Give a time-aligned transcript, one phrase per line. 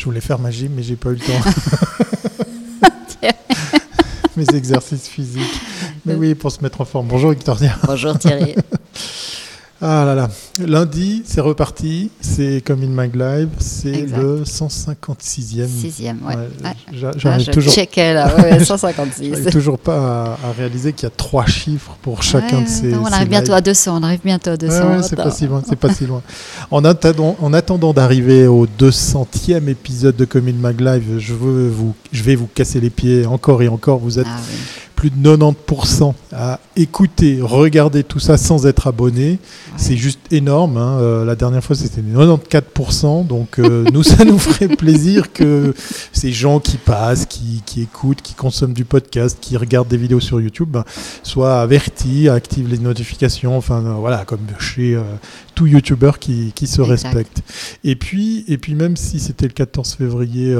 [0.00, 1.50] Je voulais faire ma gym, mais j'ai pas eu le temps.
[4.36, 5.60] Mes exercices physiques.
[6.06, 7.08] Mais oui, pour se mettre en forme.
[7.08, 7.76] Bonjour Victoria.
[7.84, 8.54] Bonjour Thierry.
[9.82, 10.28] Ah là là.
[10.58, 12.10] Lundi, c'est reparti.
[12.20, 13.48] C'est comme in Mag Live.
[13.60, 15.66] C'est le 156e.
[15.68, 16.34] Sixième, ouais.
[16.36, 16.70] Ouais, Ouais.
[16.92, 19.30] j'a- Ah, J'arrive toujours, checkais là, ouais, 156.
[19.30, 22.68] j'arrive toujours pas à, à réaliser qu'il y a trois chiffres pour chacun Ouais, de
[22.68, 22.86] ces.
[22.88, 24.74] non, on ces arrive bientôt à 200, on arrive bientôt à 200.
[24.90, 26.22] Ouais, ouais, c'est pas si loin, c'est pas si loin.
[26.70, 31.94] En attendant, en attendant d'arriver au 200e épisode de Commune Mag Live, je, veux vous,
[32.12, 33.98] je vais vous casser les pieds encore et encore.
[33.98, 34.56] Vous êtes Ah oui.
[35.00, 39.38] Plus de 90% à écouter, regarder tout ça sans être abonné.
[39.78, 40.76] C'est juste énorme.
[40.76, 40.98] hein.
[41.00, 43.26] Euh, la dernière fois, c'était 94%.
[43.26, 45.74] Donc, euh, nous, ça nous ferait plaisir que
[46.12, 50.20] ces gens qui passent, qui, qui écoutent, qui consomment du podcast, qui regardent des vidéos
[50.20, 50.84] sur YouTube, ben,
[51.22, 53.56] soient avertis, activent les notifications.
[53.56, 54.98] Enfin, euh, voilà, comme chez
[55.54, 56.90] tout YouTuber qui, qui se Exact.
[57.14, 57.42] respecte.
[57.84, 60.54] Et puis, et puis, même si c'était le 14 février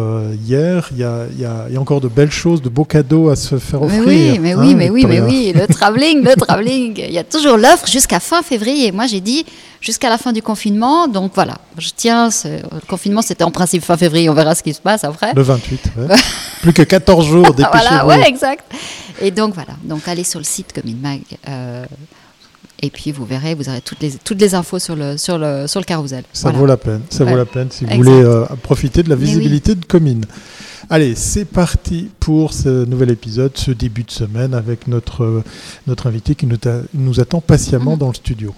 [0.46, 2.68] hier, il y a, il y a- il y a encore de belles choses, de
[2.70, 4.29] beaux cadeaux à se faire offrir.
[4.32, 6.94] Oui, mais hein, oui, mais oui, mais oui, le travelling, le travelling.
[6.98, 8.92] Il y a toujours l'offre jusqu'à fin février.
[8.92, 9.44] Moi, j'ai dit
[9.80, 11.08] jusqu'à la fin du confinement.
[11.08, 12.30] Donc voilà, je tiens.
[12.30, 14.28] ce- Le confinement, c'était en principe fin février.
[14.30, 15.32] On verra ce qui se passe après.
[15.34, 16.16] Le 28, ouais.
[16.62, 18.64] Plus que 14 jours, voilà, ouais, exact.
[19.22, 21.20] Et donc voilà, donc allez sur le site comme une mag.
[21.48, 21.84] euh,
[22.82, 25.66] et puis vous verrez, vous aurez toutes les, toutes les infos sur le, sur le,
[25.66, 26.24] sur le carrousel.
[26.32, 26.58] Ça Voilà.
[26.58, 27.30] vaut la peine, ça Ouais.
[27.30, 28.02] vaut la peine si vous Exact.
[28.10, 29.24] voulez euh, profiter de la oui.
[29.24, 30.24] visibilité de Comine.
[30.92, 35.44] Allez, c'est parti pour ce nouvel épisode, ce début de semaine avec notre,
[35.86, 36.56] notre invité qui nous,
[36.94, 37.98] nous attend patiemment Mhm.
[37.98, 38.52] dans le studio.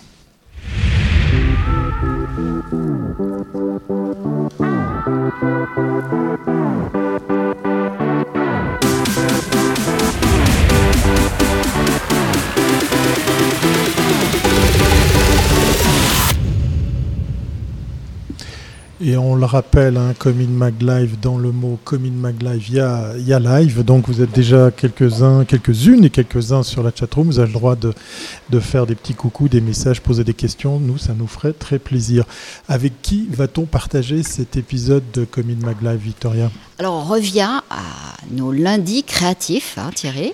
[19.04, 22.74] Et on le rappelle, hein, Commune Mag Live, dans le mot Commune Mag Live, il
[22.76, 23.82] y a, live.
[23.82, 27.26] Donc vous êtes déjà quelques-uns, quelques-unes et quelques-uns sur la chatroom.
[27.26, 30.78] Vous avez le droit de, faire des petits coucous, des messages, poser des questions.
[30.78, 32.24] Nous, ça nous ferait très plaisir.
[32.68, 36.48] Avec qui va-t-on partager cet épisode de Commune Mag Live, Victoria?
[36.78, 37.82] Alors on revient à
[38.30, 40.32] nos lundis créatifs, hein, Thierry.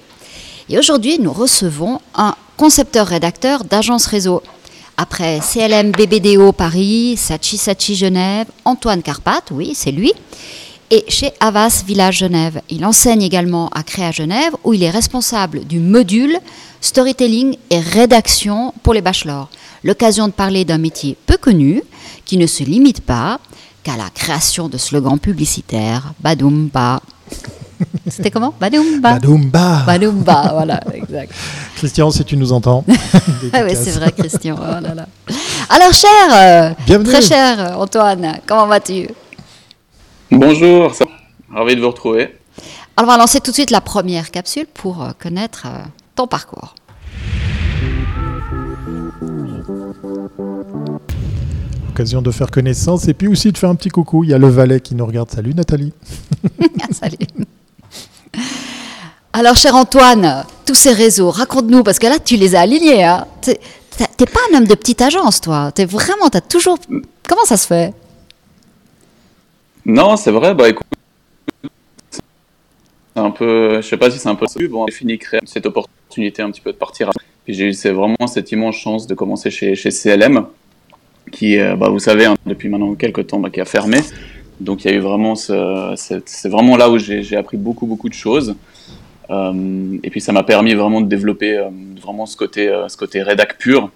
[0.69, 4.43] Et aujourd'hui, nous recevons un concepteur-rédacteur d'agence réseau.
[5.00, 10.12] Après CLM BBDO Paris, Sachi Sachi Genève, Antoine Carpate, oui, c'est lui,
[10.91, 12.60] et chez Havas Village Genève.
[12.69, 16.37] Il enseigne également à Créa Genève, où il est responsable du module
[16.81, 19.48] storytelling et rédaction pour les bachelors.
[19.84, 21.81] L'occasion de parler d'un métier peu connu,
[22.25, 23.38] qui ne se limite pas
[23.84, 26.12] qu'à la création de slogans publicitaires.
[26.19, 27.00] Badoumba.
[28.09, 29.15] C'était comment Badoumba.
[29.15, 31.33] Badoumba Badoumba, voilà, exact.
[31.77, 32.84] Christian, si tu nous entends.
[33.53, 34.56] Ah oui, c'est vrai, Christian.
[34.59, 35.06] Oh là là.
[35.71, 37.11] Alors, cher, euh, Bienvenue.
[37.11, 39.09] très cher euh, Antoine, comment vas-tu?
[40.31, 41.05] Bonjour, ça
[41.50, 42.37] va ravi de vous retrouver.
[42.97, 45.67] Alors, on va lancer tout de suite la première capsule pour euh, connaître
[46.15, 46.75] ton parcours.
[51.91, 54.25] Occasion de faire connaissance et puis aussi de faire un petit coucou.
[54.25, 55.31] Il y a le valet qui nous regarde.
[55.31, 55.93] Salut Nathalie.
[56.93, 57.17] Salut.
[59.33, 63.05] Alors, cher Antoine, tous ces réseaux, raconte-nous, parce que là, tu les as alignés.
[63.05, 63.27] Hein.
[63.41, 65.71] T'es pas un homme de petite agence, toi.
[65.72, 66.78] T'es vraiment, t'as toujours.
[67.28, 67.94] Comment ça se fait?
[69.84, 70.87] Non, c'est vrai, bah écoute,
[73.17, 76.43] un peu, je sais pas si c'est un peu bon, j'ai fini créer cette opportunité
[76.43, 77.11] un petit peu de partir.
[77.44, 80.47] Puis j'ai eu c'est vraiment cette immense chance de commencer chez, chez CLM,
[81.33, 84.00] qui, euh, bah, vous savez, hein, depuis maintenant quelques temps, bah, qui a fermé.
[84.61, 88.09] Donc il y a eu vraiment ce, c'est vraiment là où j'ai appris beaucoup beaucoup
[88.09, 88.56] de choses.
[89.31, 91.69] Euh, et puis ça m'a permis vraiment de développer euh,
[92.00, 93.91] vraiment ce côté, euh, ce côté rédac pur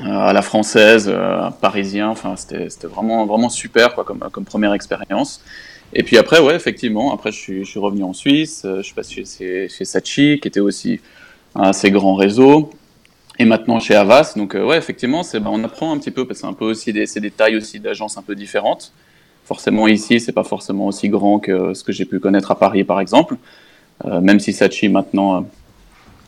[0.00, 1.12] à la française,
[1.60, 2.08] parisien.
[2.08, 5.42] Enfin, c'était vraiment, vraiment super quoi, comme, comme première expérience.
[5.92, 9.22] Et puis après, ouais, effectivement, après je suis, je revenu en Suisse, je suis passé
[9.24, 11.00] chez, chez Sachi, qui était aussi
[11.54, 12.70] un assez grand réseau,
[13.38, 14.32] et maintenant chez Havas.
[14.34, 16.94] Donc ouais, effectivement, ben, on apprend un petit peu, parce que c'est un peu aussi
[16.94, 18.94] des, c'est des tailles aussi d'agences un peu différentes.
[19.44, 22.82] Forcément ici, c'est pas forcément aussi grand que ce que j'ai pu connaître à Paris,
[22.82, 23.36] par exemple.
[24.04, 25.36] Euh, même si Sachi maintenant,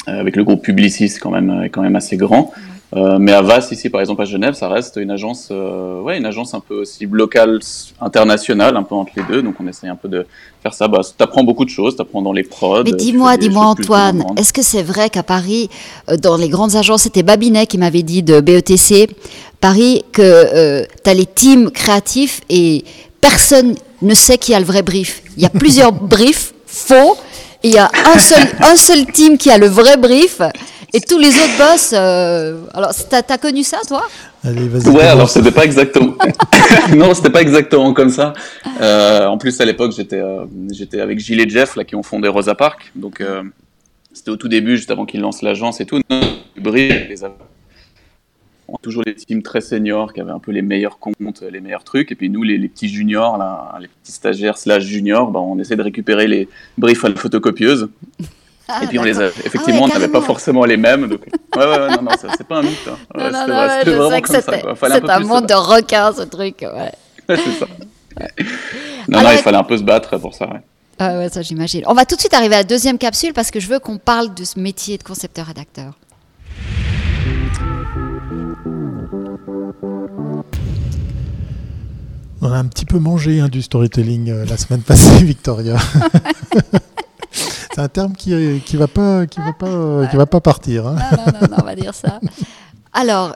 [0.09, 2.53] euh, avec le groupe Publicis, est quand même, est quand même assez grand.
[2.97, 6.27] Euh, mais Havas, ici, par exemple, à Genève, ça reste une agence, euh, ouais, une
[6.27, 7.59] agence un peu aussi locale,
[8.01, 9.43] internationale, un peu entre les deux.
[9.43, 10.27] Donc, on essaye un peu de
[10.63, 10.87] faire ça.
[10.87, 12.85] Bah, t'apprends beaucoup de choses, t'apprends dans les prods.
[12.85, 15.69] Mais dis-moi, dis-moi Antoine, est-ce que c'est vrai qu'à Paris,
[16.09, 19.09] euh, dans les grandes agences, c'était Babinet qui m'avait dit de BETC,
[19.61, 22.85] Paris, que tu as les teams créatifs et
[23.21, 25.23] personne ne sait qui a le vrai brief.
[25.37, 27.17] Il y a plusieurs briefs faux,
[27.65, 30.41] il y a un seul, un seul team qui a le vrai brief.
[30.93, 34.05] Et tous les autres boss, euh, alors t'as as connu ça toi?
[34.45, 34.95] Allez, vas-y.
[34.95, 36.15] Ouais, alors c'était pas exactement.
[36.95, 38.33] non, c'était pas exactement comme ça.
[38.81, 42.05] Euh, en plus, à l'époque, j'étais euh, j'étais avec Gilles et Jeff là qui ont
[42.05, 42.93] fondé Rosa Park.
[42.95, 43.43] Donc euh,
[44.13, 46.01] c'était au tout début, juste avant qu'ils lancent l'agence et tout.
[46.57, 47.25] Brie, les
[48.83, 52.13] toujours les teams très seniors qui avaient un peu les meilleurs comptes, les meilleurs trucs.
[52.13, 55.59] Et puis nous, les, les petits juniors, là, les petits stagiaires slash juniors, bah, on
[55.59, 57.89] essaie de récupérer les briefs à la photocopieuse.
[58.67, 61.07] Ah, et puis on les a, effectivement, Ah ouais, on n'avait pas forcément les mêmes.
[61.07, 61.21] Donc...
[61.55, 62.79] Ouais, ouais, ouais, non, non, c'est pas un mythe.
[62.89, 62.97] hein.
[63.15, 66.63] Ouais, Non, non, je sais que c'était un un monde de requins ce truc.
[66.63, 66.91] Ouais.
[67.37, 67.67] C'est ça.
[69.07, 70.47] Non, non, il fallait un peu se battre pour ça.
[70.47, 70.61] Ouais.
[70.99, 71.83] Ah ouais, ça j'imagine.
[71.87, 73.99] On va tout de suite arriver à la deuxième capsule parce que je veux qu'on
[73.99, 75.99] parle de ce métier de concepteur-rédacteur.
[82.47, 85.77] On a un petit peu mangé hein, du storytelling euh, la semaine passée, Victoria.
[87.33, 90.87] C'est un terme qui qui va pas qui va pas euh, qui va pas partir.
[90.87, 90.97] hein.
[91.11, 92.21] Non, non, non, non, on va dire ça.
[92.93, 93.35] Alors,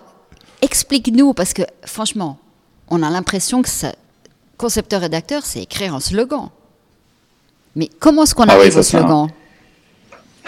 [0.62, 2.38] explique-nous, parce que franchement,
[2.88, 3.92] on a l'impression que ça,
[4.58, 6.50] concepteur-rédacteur, c'est écrire un slogan.
[7.74, 9.28] Mais comment est-ce qu'on Ah oui, arrive ça, au slogan?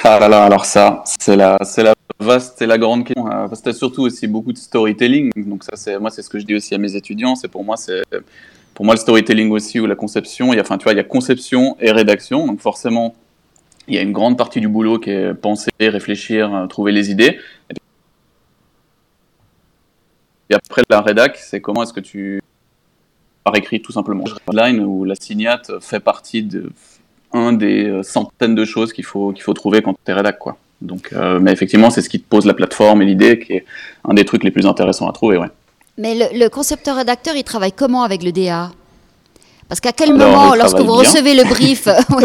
[0.04, 3.26] Ah là là, alors ça, c'est la, c'est la vaste et la grande question.
[3.26, 5.32] Euh, Parce que t'as surtout aussi beaucoup de storytelling.
[5.36, 7.34] Donc ça, c'est moi, c'est ce que je dis aussi à mes étudiants.
[7.34, 8.02] C'est pour moi, c'est
[8.74, 10.52] pour moi le storytelling aussi ou la conception.
[10.52, 12.46] Il y a, enfin, tu vois, il y a conception et rédaction.
[12.46, 13.14] Donc forcément,
[13.88, 17.10] il y a une grande partie du boulot qui est penser, réfléchir, euh, trouver les
[17.10, 17.38] idées.
[20.50, 22.40] Et après, la rédac, c'est comment est-ce que tu
[23.44, 24.24] par écrit tout simplement.
[24.52, 26.70] Line où la signate fait partie de
[27.32, 30.38] un des euh, centaines de choses qu'il faut qu'il faut trouver quand tu es rédac
[30.38, 30.58] quoi.
[30.82, 33.64] Donc, euh, mais effectivement, c'est ce qui te pose la plateforme et l'idée qui est
[34.08, 35.48] un des trucs les plus intéressants à trouver, ouais.
[35.98, 38.70] Mais le, le concepteur-rédacteur, il travaille comment avec le DA
[39.68, 40.94] Parce qu'à quel Alors, moment, lorsque vous bien.
[40.94, 41.86] recevez le brief,
[42.16, 42.24] oui,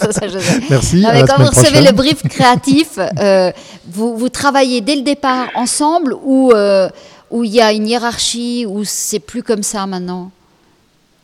[0.00, 0.60] ça, ça, je sais.
[0.70, 0.96] Merci.
[1.02, 1.84] Non, mais quand vous recevez prochaine.
[1.84, 3.52] le brief créatif, euh,
[3.86, 6.88] vous, vous travaillez dès le départ ensemble ou euh,
[7.30, 10.30] où il y a une hiérarchie ou c'est plus comme ça maintenant?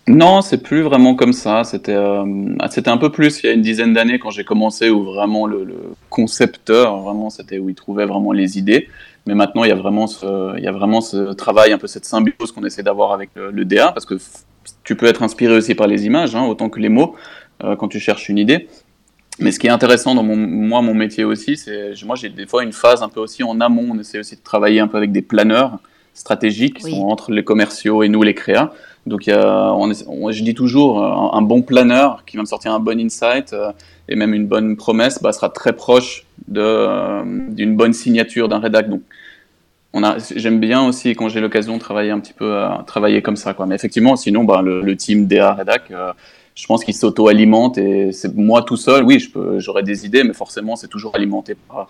[0.08, 1.64] Non, c'est plus vraiment comme ça.
[1.64, 2.24] C'était euh,
[2.70, 5.46] c'était un peu plus il y a une dizaine d'années quand j'ai commencé où vraiment
[5.46, 5.76] le, le
[6.10, 8.88] concepteur, vraiment, c'était où il trouvait vraiment les idées.
[9.26, 11.88] Mais maintenant, il y a vraiment ce, il y a vraiment ce travail, un peu
[11.88, 14.14] cette symbiose qu'on essaie d'avoir avec le, le DA, parce que
[14.84, 17.16] tu peux être inspiré aussi par les images, hein, autant que les mots,
[17.64, 18.68] euh, quand tu cherches une idée.
[19.40, 22.46] Mais ce qui est intéressant dans mon, moi, mon métier aussi, c'est moi j'ai des
[22.46, 23.88] fois une phase un peu aussi en amont.
[23.90, 25.78] On essaie aussi de travailler un peu avec des planeurs
[26.14, 26.90] stratégiques qui Oui.
[26.92, 28.72] sont entre les commerciaux et nous les créas.
[29.06, 32.80] Donc on on- je dis toujours, euh, un, bon planeur qui va me sortir un
[32.80, 33.70] bon insight euh,
[34.08, 36.26] et même une bonne promesse bah, sera très proche
[36.56, 38.90] euh, d'une bonne signature d'un rédac.
[38.90, 39.02] Donc
[40.34, 43.56] j'aime bien aussi quand j'ai l'occasion de travailler un petit peu, travailler comme ça.
[43.66, 45.90] Mais effectivement, sinon, bah, le, team DA rédac,
[46.54, 49.04] je pense qu'il s'auto-alimente et c'est moi tout seul.
[49.04, 49.26] Oui,
[49.56, 51.88] j'aurais des idées, mais forcément, c'est toujours alimenté par,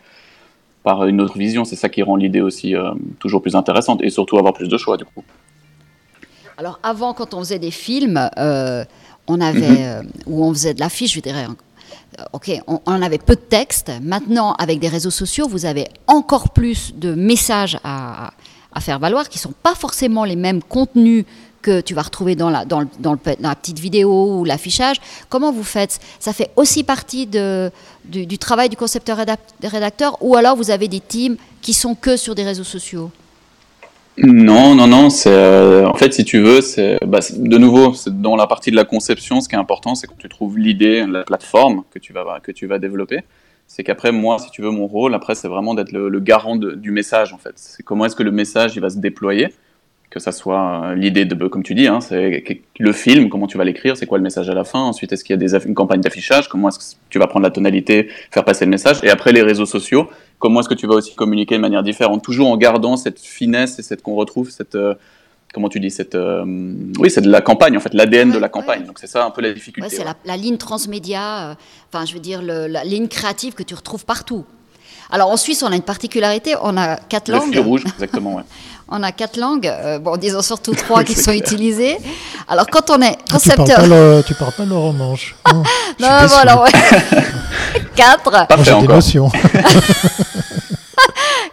[0.85, 1.65] par une autre vision.
[1.65, 2.75] C'est ça qui rend l'idée aussi
[3.19, 5.25] toujours plus intéressante et surtout avoir plus de choix du coup.
[6.59, 8.85] Alors avant, quand on faisait des films, euh,
[9.27, 9.77] on avait, Mhm.
[9.81, 11.47] euh, où on faisait de l'affiche, je dirais,
[12.33, 13.91] ok, on, on avait peu de texte.
[14.03, 18.31] Maintenant, avec des réseaux sociaux, vous avez encore plus de messages à,
[18.73, 21.25] à faire valoir, qui sont pas forcément les mêmes contenus
[21.61, 24.39] que tu vas retrouver dans la, dans, le- dans le pe- dans la petite vidéo
[24.39, 24.97] ou l'affichage.
[25.29, 25.99] Comment vous faites?
[26.21, 27.71] Ça fait aussi partie de,
[28.05, 31.97] du, du travail du concepteur rédac- rédacteur ou alors vous avez des teams qui sont
[31.97, 33.11] que sur des réseaux sociaux?
[34.19, 35.11] Non, non, non.
[35.11, 38.77] C'est euh, en fait, si tu veux, c'est bah, de nouveau, dans la partie de
[38.77, 39.41] la conception.
[39.41, 42.53] Ce qui est important, c'est quand tu trouves l'idée, la plateforme que tu vas que
[42.53, 43.21] tu vas développer.
[43.67, 46.57] C'est qu'après, moi, si tu veux, mon rôle, après, c'est vraiment d'être le, le garant
[46.57, 47.55] du message, en fait.
[47.57, 49.53] C'est comment est-ce que le message, il va se déployer,
[50.11, 52.45] que ça soit euh, l'idée de, comme tu dis, hein, c'est
[52.79, 54.79] le film, comment tu vas l'écrire, c'est quoi le message à la fin.
[54.81, 57.43] Ensuite, est-ce qu'il y a des une campagne d'affichage, comment est-ce que tu vas prendre
[57.45, 59.01] la tonalité, faire passer le message.
[59.03, 60.09] Et après, les réseaux sociaux,
[60.39, 63.79] comment est-ce que tu vas aussi communiquer de manière différente, toujours en gardant cette finesse
[63.79, 64.95] et cette qu'on retrouve, cette euh,
[65.53, 66.45] comment tu dis, cette euh,
[66.99, 68.81] oui, c'est de la campagne en fait, l'ADN de la campagne.
[68.83, 68.87] ouais.
[68.87, 69.89] Donc c'est ça un peu la difficulté.
[69.91, 71.55] Ouais, c'est la, la ligne transmédia, euh,
[71.93, 74.45] enfin, je veux dire, le- la ligne créative que tu retrouves partout.
[75.11, 77.51] Alors, en Suisse, on a une particularité, on a quatre Le langues.
[77.53, 78.35] fil rouge, exactement.
[78.37, 78.43] Ouais.
[78.89, 81.43] On a quatre langues, euh, bon, disons surtout trois qui sont clair.
[81.43, 81.97] utilisées.
[82.47, 83.81] Alors, quand on est Ah, tu parles concepteur.
[83.81, 85.35] pas le, tu parles pas le romanche.
[85.53, 86.29] Non, suis non, déçu.
[86.35, 86.71] voilà, ouais.
[87.97, 88.31] quatre.
[88.31, 88.47] Pas.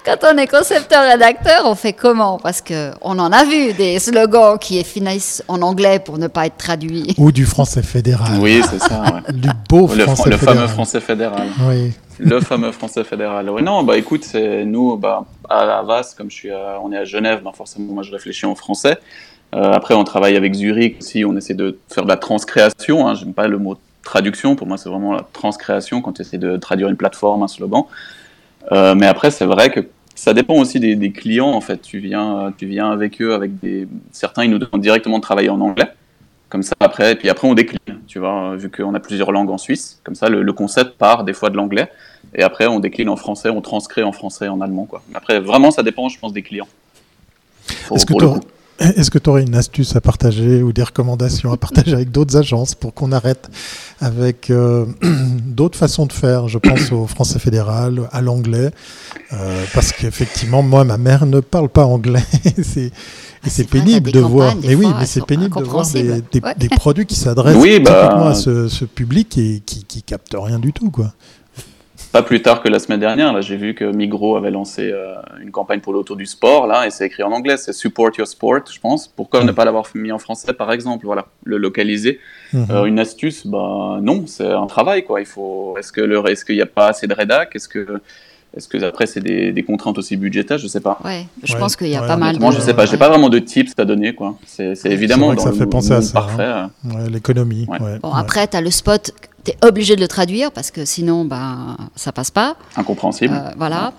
[0.05, 2.37] Quand on est concepteur-rédacteur, on fait comment?
[2.37, 6.45] Parce que on en a vu des slogans qui finissent en anglais pour ne pas
[6.45, 7.15] être traduits.
[7.17, 8.37] Ou du français fédéral.
[8.41, 9.01] Oui, c'est ça.
[9.01, 9.33] ouais.
[9.33, 10.55] Du beau Le, français le fédéral.
[10.57, 11.47] fameux français fédéral.
[11.61, 11.93] Oui.
[12.19, 13.49] Le fameux français fédéral.
[13.49, 17.05] Ouais, non, bah écoute, c'est nous, bah, à Avas, comme je suis, on est à
[17.05, 18.97] Genève, bah, forcément, moi je réfléchis en français.
[19.55, 23.07] Euh, après, on travaille avec Zurich aussi, on essaie de faire de la transcréation.
[23.07, 26.37] Hein, J'aime pas le mot traduction, pour moi c'est vraiment la transcréation quand tu essaies
[26.37, 27.85] de traduire une plateforme, un slogan.
[28.71, 31.81] mais après, c'est vrai que ça dépend aussi des, clients en fait.
[31.81, 35.49] Tu viens, tu viens avec eux, avec des certains, ils nous demandent directement de travailler
[35.49, 35.89] en anglais.
[36.53, 39.49] Comme ça, après, et puis après, on décline, tu vois, vu qu'on a plusieurs langues
[39.49, 39.99] en Suisse.
[40.03, 41.89] Comme ça, le, concept part des fois de l'anglais.
[42.35, 45.01] Et après, on décline en français, on transcrit en français, en allemand, quoi.
[45.15, 46.67] Après, vraiment, ça dépend, je pense, des clients.
[47.91, 48.13] Est-ce que
[49.19, 52.93] tu aurais une astuce à partager ou des recommandations à partager avec d'autres agences pour
[52.93, 53.49] qu'on arrête
[54.01, 54.85] avec euh,
[55.45, 56.47] d'autres façons de faire?
[56.47, 58.71] Je pense au français fédéral, à l'anglais,
[59.31, 62.23] euh, parce qu'effectivement, moi, ma mère ne parle pas anglais.
[62.63, 62.91] c'est
[63.45, 64.55] et c'est pénible de voir.
[64.63, 66.21] Mais oui, mais c'est pénible de voir des,
[66.57, 70.59] des, produits qui s'adressent oui, bah, à ce, ce, public et qui, qui captent rien
[70.59, 71.13] du tout, quoi.
[72.13, 75.15] Pas plus tard que la semaine dernière, là, j'ai vu que Migros avait lancé euh,
[75.41, 78.27] une campagne pour l'auto du sport, là, et c'est écrit en anglais, c'est Support Your
[78.27, 79.07] Sport, je pense.
[79.07, 82.19] Pourquoi ne pas l'avoir mis en français, par exemple, voilà, le localiser.
[82.53, 82.67] Mhm.
[82.69, 85.21] Euh, une astuce, bah non, c'est un travail, quoi.
[85.21, 85.75] Il faut.
[85.79, 87.55] Est-ce que le, est-ce qu'il n'y a pas assez de rédac?
[87.55, 87.99] Est-ce que
[88.55, 90.59] est-ce que après c'est des, contraintes aussi budgétaires?
[90.59, 90.99] Je sais pas.
[91.03, 92.37] Ouais, je pense qu'il y a pas mal.
[92.39, 92.57] Moi, de...
[92.57, 92.85] je sais pas.
[92.85, 94.37] J'ai pas vraiment de tips à donner, quoi.
[94.45, 96.13] C'est évidemment dans ça fait penser à ça.
[96.13, 96.43] Parfait.
[96.43, 96.69] Hein.
[97.09, 97.67] L'économie.
[98.03, 99.11] Bon, après, tu as le spot.
[99.43, 102.55] Tu es obligé de le traduire parce que sinon, ben, ça passe pas.
[102.77, 103.33] Incompréhensible.
[103.33, 103.93] Euh, voilà.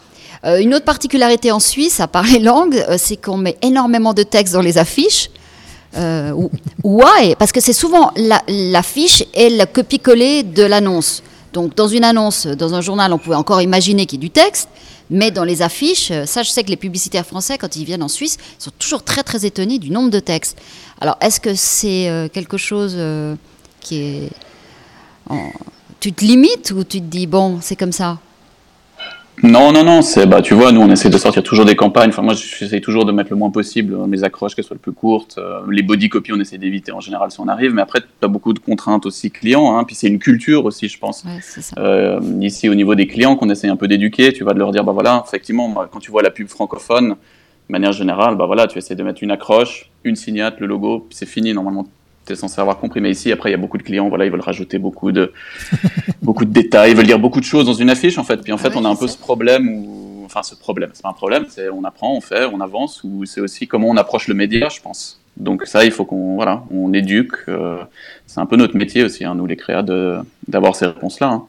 [0.45, 4.15] Euh, une autre particularité en Suisse, à part les langues, euh, c'est qu'on met énormément
[4.15, 5.31] de textes dans les affiches.
[5.97, 6.51] ou,
[6.83, 8.11] ouais, parce que c'est souvent
[8.49, 11.23] l'affiche et le copie-coller de l'annonce.
[11.53, 14.31] Donc dans une annonce, dans un journal, on pouvait encore imaginer qu'il y ait du
[14.31, 14.69] texte,
[15.09, 18.09] mais dans les affiches, ça je sais que les publicitaires français, quand ils viennent en
[18.09, 20.59] Suisse, sont toujours très très étonnés du nombre de textes.
[21.01, 22.97] Alors est-ce que c'est quelque chose
[23.81, 24.31] qui est...
[26.01, 28.19] Tu te limites ou tu te dis, bon, c'est comme ça?
[29.43, 32.11] Non, non, non, c'est, bah, tu vois, nous, on essaie de sortir toujours des campagnes.
[32.11, 34.93] Enfin, moi, j'essaie toujours de mettre le moins possible mes accroches, qu'elles soient les plus
[34.93, 35.37] courtes.
[35.39, 37.75] Euh, les body copy, on essaie d'éviter en général si on arrive.
[37.75, 39.77] Mais après, tu as beaucoup de contraintes aussi clients.
[39.77, 41.25] Hein, puis c'est une culture aussi, je pense.
[41.79, 44.71] Euh, ici, au niveau des clients, qu'on essaie un peu d'éduquer, tu vas de leur
[44.71, 48.67] dire, bah voilà, effectivement, quand tu vois la pub francophone, de manière générale, bah voilà,
[48.69, 51.53] tu essaies de mettre une accroche, une signate, le logo, c'est fini.
[51.53, 51.87] Normalement,
[52.33, 53.01] es censé avoir compris.
[53.01, 55.33] Mais ici, après, il y a beaucoup de clients, voilà, ils veulent rajouter beaucoup de,
[56.23, 58.39] beaucoup de détails, ils veulent dire beaucoup de choses dans une affiche, en fait.
[58.39, 61.11] Puis en fait, on a un peu ce problème où, enfin, ce problème, c'est pas
[61.11, 64.29] un problème, c'est on apprend, on fait, on avance, ou c'est aussi comment on approche
[64.29, 65.21] le média, je pense.
[65.37, 67.35] Donc ça, il faut qu'on, voilà, on éduque.
[67.49, 67.83] Euh,
[68.27, 71.29] c'est un peu notre métier aussi, hein, nous les créas, d'avoir ces réponses-là.
[71.29, 71.47] Hein.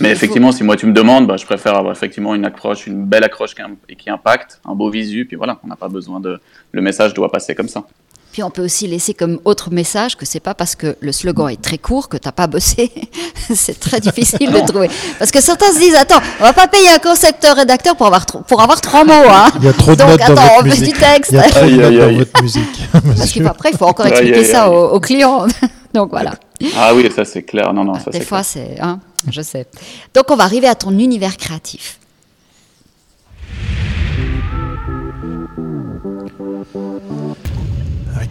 [0.00, 3.04] Mais effectivement, si moi tu me demandes, bah, je préfère avoir effectivement une accroche, une
[3.04, 6.40] belle accroche qui, qui impacte, un beau visu, puis voilà, on n'a pas besoin de.
[6.72, 7.84] Le message doit passer comme ça.
[8.32, 11.48] Puis on peut aussi laisser comme autre message que c'est pas parce que le slogan
[11.48, 12.92] est très court que tu n'as pas bossé.
[13.54, 14.90] c'est très difficile de trouver.
[15.18, 18.26] Parce que certains se disent attends, on va pas payer un concepteur rédacteur pour avoir
[18.26, 19.12] pour avoir trois mots.
[19.12, 19.50] Hein.
[19.58, 20.94] Il y a trop de Donc, notes dans votre musique.
[20.94, 21.32] du texte.
[21.32, 22.88] Il y a trop de notes dans votre musique.
[22.92, 25.46] Parce qu'après, il faut encore expliquer ça aux, clients.
[25.94, 26.32] Donc voilà.
[26.76, 27.72] Ah oui, ça c'est clair.
[27.72, 28.78] Non, non, ça Des fois, c'est.
[28.80, 29.66] Hein, je sais.
[30.14, 31.98] Donc on va arriver à ton univers créatif.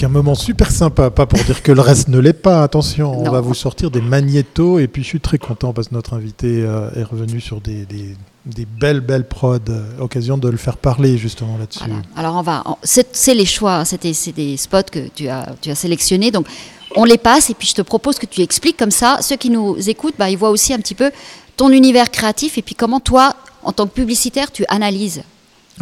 [0.03, 3.29] Un moment super sympa, pas pour dire que le reste ne l'est pas, attention, on
[3.29, 6.63] va vous sortir des magnétos et puis je suis très content parce que notre invité
[6.63, 11.17] euh, est revenu sur des, des, belles, belles prods, euh, occasion de le faire parler
[11.17, 11.83] justement là-dessus.
[12.15, 16.31] Alors on va, c'est les choix, c'est des spots que tu as, tu as sélectionnés,
[16.31, 16.47] donc
[16.95, 19.49] on les passe et puis je te propose que tu expliques comme ça, ceux qui
[19.49, 21.11] nous écoutent, bah, ils voient aussi un petit peu
[21.55, 25.23] ton univers créatif et puis comment toi, en tant que publicitaire, tu analyses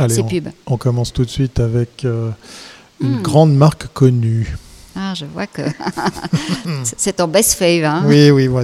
[0.10, 0.50] ces pubs.
[0.68, 2.06] On, commence tout de suite avec...
[2.06, 2.30] Euh,
[3.02, 3.22] une hmm.
[3.22, 4.56] grande marque connue.
[4.96, 5.62] Ah, je vois que
[6.84, 7.84] c'est ton best fave.
[7.84, 8.64] Hein oui, oui, moi,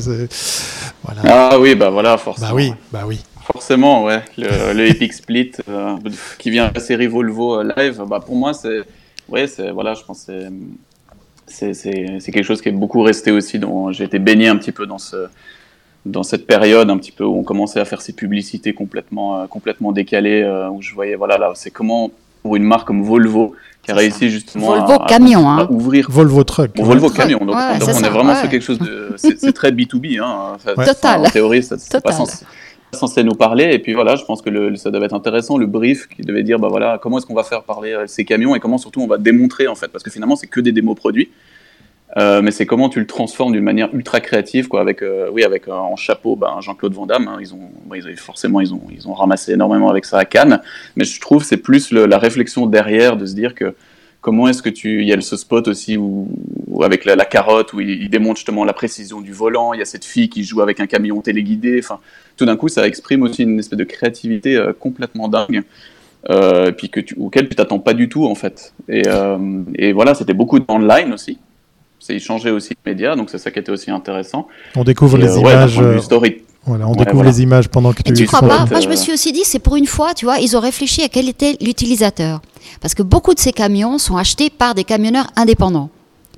[1.03, 1.21] voilà.
[1.25, 2.49] Ah oui, bah voilà, forcément.
[2.49, 3.19] Bah oui, bah oui.
[3.43, 4.21] Forcément, ouais.
[4.37, 5.97] Le, Epic Split euh,
[6.37, 8.81] qui vient de la série Volvo euh, Live, bah pour moi, c'est.
[9.27, 9.71] Ouais, c'est.
[9.71, 10.49] Voilà, je pense que
[11.47, 11.73] c'est.
[11.73, 13.59] C'est quelque chose qui est beaucoup resté aussi.
[13.91, 15.27] J'ai été baigné un petit peu dans, ce,
[16.05, 19.47] dans cette période, un petit peu où on commençait à faire ces publicités complètement, euh,
[19.47, 22.09] complètement décalées, où je voyais, voilà, là, c'est comment,
[22.41, 25.67] pour une marque comme Volvo, qui a réussi justement Volvo à, camion, hein.
[25.69, 26.71] ouvrir Volvo truck.
[26.77, 27.39] Volvo camion.
[27.39, 30.05] Donc, on est vraiment sur quelque chose de, c'est très B 2 B.
[30.21, 30.57] Hein.
[30.85, 31.25] Total.
[31.27, 32.11] En théorie, ça c'est pas
[32.93, 33.69] censé, nous parler.
[33.71, 36.43] Et puis voilà, je pense que le, ça devait être intéressant le brief qui devait
[36.43, 39.01] dire bah voilà comment est-ce qu'on va faire parler euh, ces camions et comment surtout
[39.01, 41.29] on va démontrer en fait parce que finalement c'est que des démos produits.
[42.17, 45.43] Euh, mais c'est comment tu le transformes d'une manière ultra créative, quoi, avec, euh, oui,
[45.43, 47.27] avec en chapeau ben, Jean-Claude Van Damme.
[47.27, 47.69] Hein, ils ont,
[48.17, 50.61] forcément, ils ont, ils ont ramassé énormément avec ça à Cannes.
[50.95, 53.75] Mais je trouve c'est plus la réflexion derrière de se dire que
[54.21, 55.97] comment est-ce que tu, il y a ce spot aussi
[56.81, 59.73] avec la, carotte où il, démontre justement la précision du volant.
[59.73, 61.79] Il y a cette fille qui joue avec un camion téléguidé.
[61.83, 61.99] Enfin,
[62.37, 65.63] tout d'un coup, ça exprime aussi une espèce de créativité euh, complètement dingue.
[66.29, 68.75] Euh, puis que auquel tu t'attends pas du tout en fait.
[68.87, 71.39] Et, voilà, c'était beaucoup d'online aussi
[72.01, 74.47] c'est changer aussi de médias, donc c'est ça qui était aussi intéressant.
[74.75, 75.77] On découvre les euh, images.
[75.77, 78.11] Ouais, story, Voilà, on découvre les images pendant que tu.
[78.13, 80.39] tu crois pas Moi, je me suis aussi dit, c'est pour une fois, tu vois,
[80.39, 82.41] ils ont réfléchi à quel était l'utilisateur,
[82.81, 85.89] parce que beaucoup de ces camions sont achetés par des camionneurs indépendants.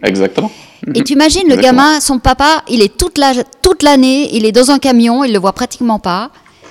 [0.04, 0.52] Exactement.
[0.94, 3.84] Et tu imagines le gamin, son papa, il est toute l'année, toute
[4.34, 6.30] il est dans un camion, il le voit pratiquement pas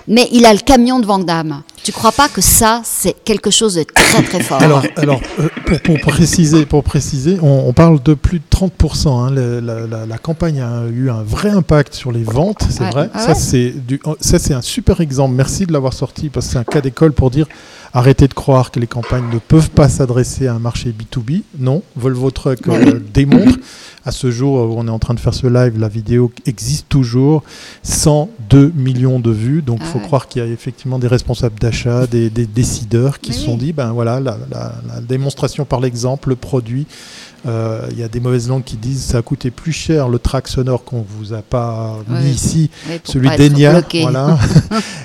[0.08, 1.62] mais il a le camion de Vandame.
[1.82, 4.62] Tu crois pas que ça, c'est quelque chose de très très fort?
[4.62, 5.48] Alors, alors euh,
[5.82, 9.08] pour, préciser, pour préciser on, parle de plus de 30%.
[9.08, 9.30] Hein.
[10.06, 13.10] la, campagne a eu un vrai impact sur les ventes, c'est vrai.
[13.14, 15.34] Ah ça, c'est un super exemple.
[15.34, 17.46] Merci de l'avoir sorti parce que c'est un cas d'école pour dire
[17.92, 21.42] arrêtez de croire que les campagnes ne peuvent pas s'adresser à un marché B2B.
[21.58, 23.58] Non, Volvo Truck euh, démontre
[24.04, 26.88] à ce jour où on est en train de faire ce live, la vidéo existe
[26.88, 27.42] toujours.
[27.82, 29.62] 102 millions de vues.
[29.62, 33.32] Donc il faut ah croire qu'il y a effectivement des responsables d'achat, des, décideurs qui
[33.32, 34.72] se sont dit, ben voilà, la,
[35.06, 36.86] démonstration par l'exemple, le produit.
[37.44, 40.18] Euh, il y a des mauvaises langues qui disent ça a coûté plus cher le
[40.20, 42.70] track sonore qu'on vous a pas mis ici,
[43.04, 43.82] celui d'Enya.
[44.02, 44.38] Voilà.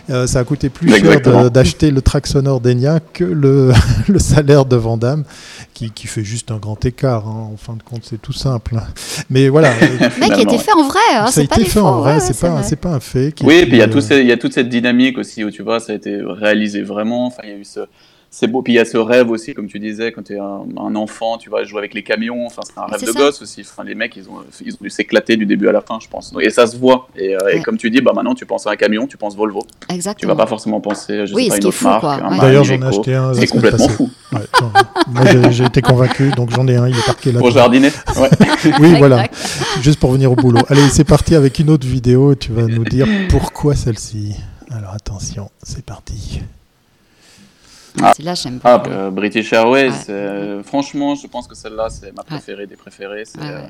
[0.10, 3.74] Euh, ça a coûté plus cher d'acheter le track sonore d'Enya que le,
[4.08, 5.25] le salaire de Vandame
[5.74, 7.27] qui, fait juste un grand écart.
[7.27, 7.50] Hein.
[7.53, 8.75] En fin de compte, c'est tout simple.
[9.29, 9.74] Mais voilà.
[10.20, 11.00] Mais qui a été fait en vrai.
[11.13, 12.20] Hein, ça a été fait en vrai.
[12.20, 13.34] c'est pas, c'est pas un fait.
[13.44, 15.51] Oui, et puis il y, a euh, il y a toute cette dynamique aussi où
[15.51, 17.27] tu vois, ça a été réalisé vraiment.
[17.27, 17.82] Enfin, il y a eu ce
[18.39, 18.62] c'est beau.
[18.62, 21.39] Puis il y a ce rêve aussi, comme tu disais, quand tu es un, enfant,
[21.39, 22.46] tu vas jouer avec les camions.
[22.46, 23.62] Enfin, c'est un rêve de gosse aussi.
[23.62, 26.08] Enfin, les mecs, ils ont, ils ont dû s'éclater du début à la fin, je
[26.08, 26.32] pense.
[26.39, 27.08] Et ça se voit.
[27.17, 29.65] Et, euh, comme tu dis, bah, maintenant, tu penses à un camion, tu penses Volvo.
[29.89, 30.34] Exactement.
[30.34, 32.39] Tu vas pas forcément penser, je sais pas, une autre marque.
[32.39, 33.34] D'ailleurs, j'en ai acheté un.
[33.34, 34.10] C'est complètement fou.
[35.08, 36.88] moi, j'ai été convaincu, donc j'en ai un.
[36.88, 37.39] Il est parqué là.
[37.39, 37.89] Pour jardiner.
[38.79, 39.27] oui, voilà.
[39.82, 40.62] Juste pour venir au boulot.
[40.70, 42.36] Allez, c'est parti avec une autre vidéo.
[42.36, 44.36] Tu vas nous dire pourquoi celle-ci.
[44.70, 46.41] Alors attention, c'est parti.
[48.01, 52.24] Ah, là j'aime ah, euh, British Airways, euh, franchement, je pense que celle-là, c'est ma
[52.24, 53.24] préférée des préférées.
[53.42, 53.62] Euh,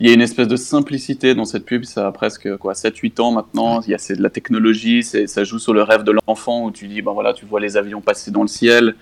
[0.00, 3.20] il y a une espèce de simplicité dans cette pub, ça a presque quoi, 7-8
[3.20, 3.80] ans maintenant.
[3.82, 6.70] Il y a c'est de la technologie, ça joue sur le rêve de l'enfant où
[6.70, 8.94] tu dis, ben voilà, tu vois les avions passer dans le ciel,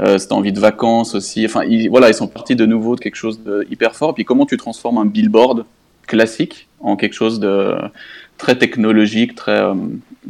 [0.00, 1.44] euh, c'est envie de vacances aussi.
[1.46, 4.14] Enfin, ils, voilà, ils sont partis de nouveau de quelque chose de hyper fort.
[4.14, 5.64] Puis comment tu transformes un billboard
[6.06, 7.74] classique en quelque chose de
[8.36, 9.64] très technologique, très,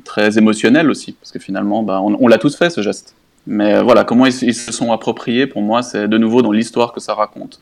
[0.04, 3.16] très émotionnel aussi, parce que finalement, ben, on l'a tous fait ce geste.
[3.46, 6.92] Mais euh, voilà, comment ils, se sont appropriés, pour moi, c'est de nouveau dans l'histoire
[6.92, 7.60] que ça raconte.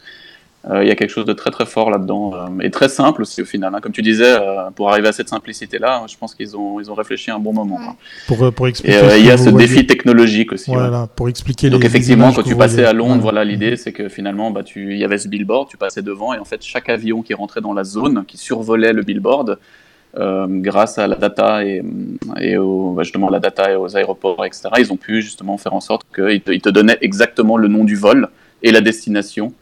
[0.70, 3.22] Euh, il y a quelque chose de très très fort là-dedans euh, et très simple
[3.22, 3.74] aussi au final.
[3.74, 3.80] Hein.
[3.82, 4.36] Comme tu disais,
[4.76, 7.80] pour arriver à cette simplicité-là, je pense qu'ils ont, ils ont réfléchi un bon moment.
[7.80, 7.96] Hein.
[8.28, 8.96] Pour, pour expliquer.
[8.96, 10.70] Et il y a ce défi technologique aussi.
[10.70, 14.52] Voilà, pour expliquer Donc effectivement, quand tu passais à Londres, voilà, l'idée c'est que finalement,
[14.52, 17.22] bah, tu, il y avait ce billboard, tu passais devant et en fait, chaque avion
[17.22, 19.58] qui rentrait dans la zone, qui survolait le billboard,
[20.18, 21.82] euh, grâce à la data et,
[22.38, 25.72] et au, bah, justement la data et aux aéroports, etc., ils ont pu justement faire
[25.74, 28.28] en sorte qu'ils te, te donnaient exactement le nom du vol
[28.62, 29.52] et la destination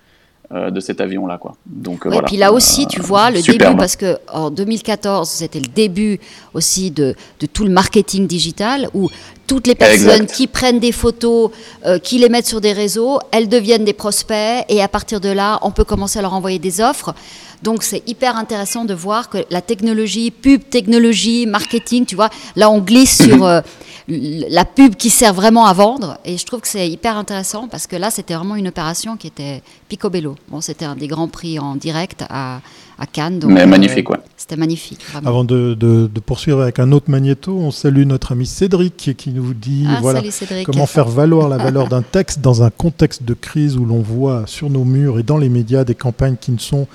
[0.53, 1.39] euh, de cet avion-là.
[1.39, 1.55] Quoi.
[1.65, 5.69] Donc, Et puis là aussi, tu vois, le début, parce que en 2014, c'était le
[5.69, 6.19] début
[6.55, 9.09] aussi de, de, tout le marketing digital, où
[9.51, 11.51] toutes les personnes qui prennent des photos,
[11.85, 15.29] euh, qui les mettent sur des réseaux, elles deviennent des prospects, et à partir de
[15.29, 17.13] là, on peut commencer à leur envoyer des offres.
[17.61, 22.71] Donc c'est hyper intéressant de voir que la technologie, pub, technologie, marketing, tu vois, là
[22.71, 23.61] on glisse sur euh,
[24.07, 26.19] la pub qui sert vraiment à vendre.
[26.25, 29.27] Et je trouve que c'est hyper intéressant parce que là c'était vraiment une opération qui
[29.27, 30.37] était picobello.
[30.49, 32.61] Bon, c'était un des grands prix en direct à,
[33.01, 33.41] à Cannes.
[33.47, 34.19] Mais magnifique, ouais.
[34.37, 35.01] C'était magnifique.
[35.25, 39.55] Avant de, de, poursuivre avec un autre magnéto, on salue notre ami Cédric qui nous
[39.55, 40.21] dit ah, voilà,
[40.67, 44.45] comment faire valoir la valeur d'un texte dans un contexte de crise où l'on voit
[44.47, 46.87] sur nos murs et dans les médias des campagnes qui ne sont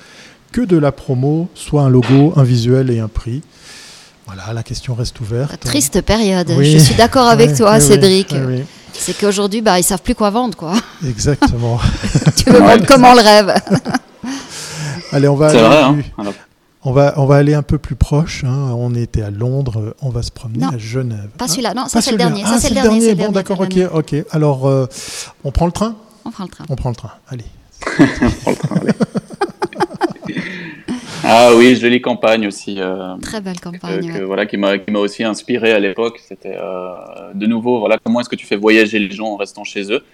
[0.52, 3.42] que de la promo, soit un logo, un visuel et un prix.
[4.26, 5.58] Voilà, la question reste ouverte.
[5.60, 6.50] Triste période.
[6.60, 8.34] Je suis d'accord avec toi, Cédric.
[8.92, 10.72] C'est qu'aujourd'hui, bah, ils savent plus quoi vendre, quoi.
[11.06, 11.78] Exactement.
[12.36, 13.54] tu veux vendre comment le rêve?
[15.12, 15.96] Allez, on va aller, hein.
[16.82, 18.44] on va, on va aller un peu plus proche.
[18.44, 18.72] Hein.
[18.76, 21.28] On était à Londres, on va se promener à Genève.
[21.38, 22.42] Pas celui-là, non, ça c'est le dernier.
[22.44, 23.14] Ah, c'est le dernier.
[23.14, 24.14] Bon, d'accord, ok, ok.
[24.30, 24.86] Alors, euh,
[25.44, 26.64] on prend le train On prend le train.
[26.68, 27.12] On prend le train.
[27.28, 27.44] Allez.
[27.98, 28.92] on prend le train, allez.
[31.28, 32.76] Ah oui, jolie campagne aussi.
[32.78, 34.22] Euh, Très belle campagne.
[34.24, 36.20] Voilà, qui m'a aussi inspiré à l'époque.
[36.26, 39.64] C'était euh, de nouveau, voilà, comment est-ce que tu fais voyager les gens en restant
[39.64, 40.04] chez eux?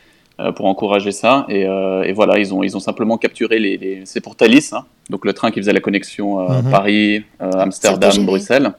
[0.56, 1.46] Pour encourager ça.
[1.48, 1.64] Et,
[2.12, 4.02] voilà, ils ont, ils ont simplement capturé les.
[4.04, 6.70] C'est pour Thalys, hein, donc le train qui faisait la connexion mhm.
[6.70, 8.72] Paris, Amsterdam, Bruxelles.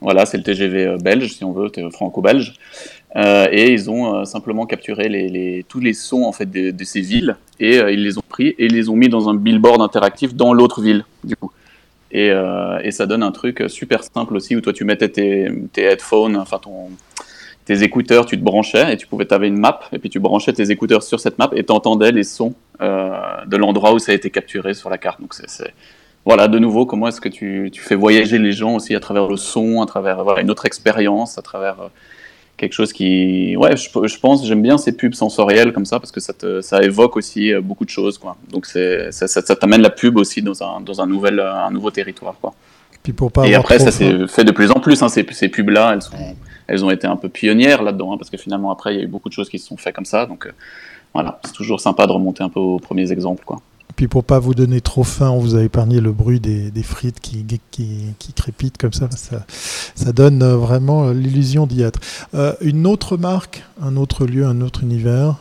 [0.00, 2.54] Voilà, c'est le TGV belge, si on veut, franco-belge.
[3.16, 7.36] et ils ont simplement capturé les, tous les sons en fait de, de ces villes
[7.60, 10.52] et ils les ont pris et ils les ont mis dans un billboard interactif dans
[10.52, 11.50] l'autre ville du coup.
[12.12, 15.50] Et, euh, et, ça donne un truc super simple aussi où toi tu mettais tes,
[15.72, 16.90] tes headphones, enfin ton,
[17.66, 20.52] tes écouteurs, tu te branchais et tu pouvais, avais une map et puis tu branchais
[20.52, 23.10] tes écouteurs sur cette map et tu entendais les sons euh,
[23.46, 25.20] de l'endroit où ça a été capturé sur la carte.
[25.20, 25.74] Donc c'est
[26.24, 29.28] voilà, de nouveau, comment est-ce que tu, tu, fais voyager les gens aussi à travers
[29.28, 31.76] le son, à travers voilà, une autre expérience, à travers
[32.56, 36.10] quelque chose qui, ouais, je, je pense, j'aime bien ces pubs sensorielles comme ça parce
[36.10, 38.36] que ça, te, ça évoque aussi beaucoup de choses, quoi.
[38.50, 41.90] Donc ça, ça, ça t'amène la pub aussi dans un, dans un nouvel, un nouveau
[41.90, 42.54] territoire, quoi.
[43.02, 45.02] Puis pour pas et après, ça s'est fait de plus en plus.
[45.02, 46.16] Hein, ces, ces pubs-là, elles, sont,
[46.66, 49.04] elles ont été un peu pionnières là-dedans, hein, parce que finalement, après, il y a
[49.04, 50.26] eu beaucoup de choses qui se sont faites comme ça.
[50.26, 50.52] Donc
[51.14, 53.60] voilà, c'est toujours sympa de remonter un peu aux premiers exemples, quoi.
[53.96, 57.18] Puis pour pas vous donner trop faim, on vous a épargné le bruit des, frites
[57.18, 57.46] qui,
[58.34, 59.08] crépitent comme ça.
[59.10, 60.12] ça.
[60.12, 61.98] Donne vraiment l'illusion d'y être.
[62.34, 65.36] Euh, une autre marque, un autre lieu, un autre univers,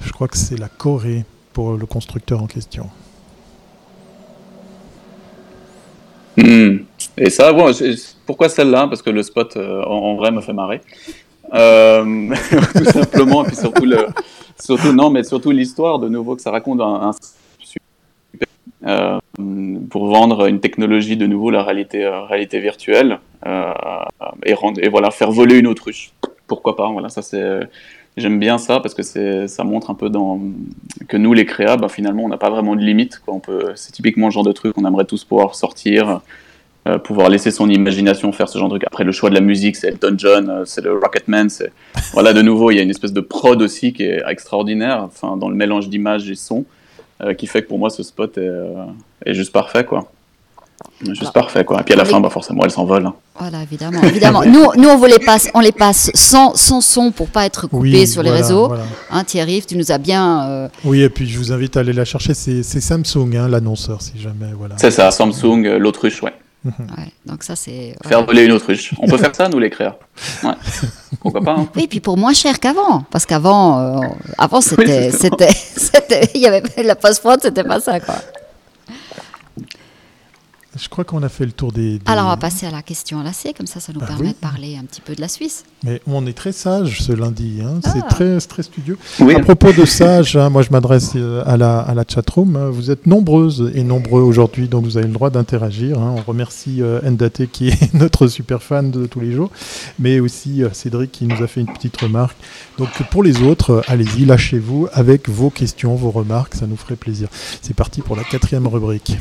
[0.00, 2.88] je crois que c'est la Corée pour le constructeur en question.
[6.36, 6.78] Mmh.
[7.16, 7.72] Et ça, bon,
[8.26, 8.86] pourquoi celle-là?
[8.88, 10.80] Parce que le spot, euh, en, vrai, me fait marrer.
[11.52, 12.34] Euh,
[12.76, 17.10] tout simplement, et puis surtout, non, mais surtout l'histoire, de nouveau, que ça raconte un,
[17.10, 17.12] un
[18.86, 19.18] euh,
[19.90, 25.30] pour vendre une technologie de nouveau la réalité, réalité virtuelle et, rendre, et voilà faire
[25.30, 26.12] voler une autruche.
[26.46, 27.60] Pourquoi pas Voilà, ça c'est
[28.16, 30.10] j'aime bien ça parce que ça montre un peu
[31.08, 33.20] que nous les créas, bah, finalement on n'a pas vraiment de limite.
[33.74, 36.20] C'est typiquement le genre de truc qu'on aimerait tous pouvoir sortir.
[36.88, 38.84] Euh, pouvoir laisser son imagination faire ce genre de truc.
[38.86, 41.48] Après, le choix de la musique, c'est Elton John, euh, c'est le Rocketman.
[42.14, 45.50] Voilà, de nouveau, il y a une espèce de prod aussi qui est extraordinaire, dans
[45.50, 46.64] le mélange d'images et sons.
[47.22, 48.48] Euh, qui fait que pour moi ce spot est,
[49.26, 50.10] est juste parfait quoi.
[51.02, 51.80] Juste bah, parfait quoi.
[51.80, 53.06] Et puis à la fin, bah, forcément, elle s'envole.
[53.06, 53.14] Hein.
[53.38, 54.02] Voilà, évidemment.
[54.04, 54.44] évidemment.
[54.44, 57.66] nous, nous, on vous les passe, on les passe sans, sans son pour pas être
[57.66, 58.68] coupé oui, sur les voilà, réseaux.
[58.68, 58.84] voilà.
[59.10, 60.48] Hein, Thierry, tu nous as bien.
[60.48, 60.68] Euh...
[60.84, 62.34] Oui, et puis je vous invite à aller la chercher.
[62.34, 64.52] C'est, c'est Samsung, hein, l'annonceur, si jamais.
[64.56, 64.74] Voilà.
[64.78, 66.34] C'est ça, Samsung, euh, l'autruche, ouais.
[66.64, 68.92] Ouais, donc ça c'est faire voler une autruche.
[68.98, 69.98] On peut faire ça nous les créateurs.
[70.42, 70.52] Ouais.
[71.20, 71.68] Pourquoi pas hein.
[71.74, 76.42] Oui, puis pour moins cher qu'avant, parce qu'avant, euh, avant c'était, Oui, c'était, c'était, il
[76.42, 78.16] y avait la post prod, c'était pas ça quoi.
[80.78, 82.00] Je crois qu'on a fait le tour des, des...
[82.06, 84.06] Alors on va passer à la question à la C, comme ça ça nous Bah
[84.06, 84.28] permet oui.
[84.28, 85.64] de parler un petit peu de la Suisse.
[85.82, 87.80] Mais on est très sage ce lundi, hein.
[87.84, 87.90] Ah.
[87.92, 88.96] c'est très, très studieux.
[89.18, 89.34] Oui.
[89.34, 92.54] À propos de sage, hein, moi je m'adresse euh, à la, à la chatroom.
[92.54, 92.70] hein.
[92.70, 95.98] Vous êtes nombreuses et nombreux aujourd'hui, donc vous avez le droit d'interagir.
[95.98, 96.14] hein.
[96.16, 99.50] On remercie euh, Ndate qui est notre super fan de tous les jours,
[99.98, 102.36] mais aussi euh, Cédric qui nous a fait une petite remarque.
[102.78, 106.94] Donc pour les autres, euh, allez-y, lâchez-vous avec vos questions, vos remarques, ça nous ferait
[106.94, 107.28] plaisir.
[107.60, 109.16] C'est parti pour la quatrième rubrique.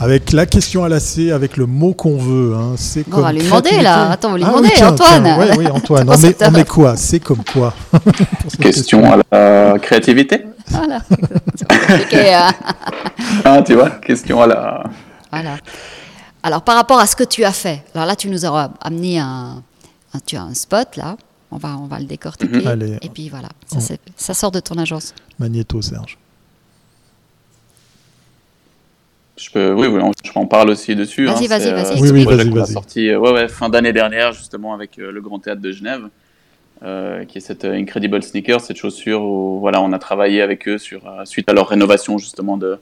[0.00, 2.54] Avec la question à la C, avec le mot qu'on veut.
[2.54, 2.74] Hein.
[2.76, 4.10] C'est Bon, on va comme lui demander là.
[4.10, 5.22] Attends, on va lui Ah demander, oui, tiens, Antoine.
[5.22, 6.10] tiens, ouais, oui, Antoine.
[6.12, 6.96] on, met, on met quoi?
[6.96, 7.72] C'est comme quoi?
[8.60, 9.18] Question à
[9.72, 10.44] la créativité.
[10.68, 10.98] Voilà.
[11.54, 12.50] C'est pas compliqué, hein.
[13.44, 14.82] Ah, tu vois, question à la.
[15.30, 15.56] Voilà.
[16.42, 19.18] Alors, par rapport à ce que tu as fait, alors là, tu nous as amené
[19.18, 19.62] un,
[20.14, 21.16] un- tu as un spot, là.
[21.54, 22.62] On va, on va le décortiquer.
[22.62, 22.66] Mhm.
[22.66, 22.98] Allez.
[23.00, 25.14] Et puis voilà, ça, On- c'est- ça sort de ton agence.
[25.38, 26.18] Magnéto, Serge.
[29.36, 31.26] Je peux, oui, oui, on- je m'en parle aussi dessus.
[31.26, 32.72] Vas-y, hein, vas-y, vas-y, euh, Oui, c'est oui, vas-y, qu'on a vas-y.
[32.72, 36.08] sorti euh, ouais, ouais, fin d'année dernière, justement, avec euh, le Grand Théâtre de Genève,
[36.82, 40.68] euh, qui est cette euh, Incredible Sneaker, cette chaussure où voilà, on a travaillé avec
[40.68, 42.78] eux sur, euh, suite à leur rénovation, justement, de,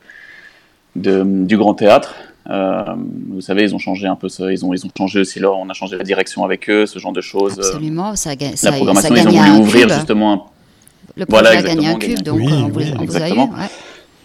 [0.97, 2.15] de- du Grand Théâtre.
[2.51, 2.83] Euh,
[3.29, 5.57] vous savez, ils ont changé un peu ça, ils ont, ils ont changé aussi leur,
[5.59, 7.59] on a changé la direction avec eux, ce genre de choses.
[7.59, 9.95] Absolument, ça, ça, la programmation, ça ils ont voulu ouvrir cube.
[9.97, 10.43] justement un
[11.17, 13.29] Le projet Voilà, a gagné un cube, donc euh, on vous, Oui, on vous a
[13.29, 13.33] eu.
[13.35, 13.51] exactement.
[13.51, 13.67] ouais.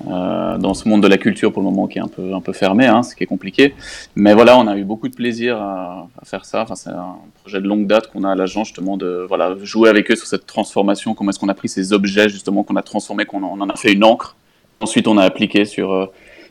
[0.08, 2.42] euh, dans ce monde de la culture pour le moment qui est un peu, un
[2.42, 3.76] peu fermé, hein, ce qui est compliqué.
[4.16, 6.64] Mais voilà, on a eu beaucoup de plaisir à, à faire ça.
[6.64, 9.90] Enfin, c'est un projet de longue date qu'on a à l'agence justement de voilà, jouer
[9.90, 11.14] avec eux sur cette transformation.
[11.14, 13.70] Comment est-ce qu'on a pris ces objets justement qu'on a transformés, qu'on en, on en
[13.70, 14.36] a fait une encre.
[14.80, 16.06] Ensuite, on a appliqué sur, euh,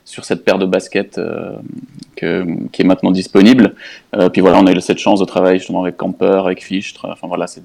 [0.07, 1.57] sur cette paire de baskets euh,
[2.17, 3.75] que, qui est maintenant disponible.
[4.15, 7.07] Euh, puis voilà, on a eu cette chance de travailler justement avec Camper, avec Fichtre.
[7.13, 7.61] Enfin voilà, c'est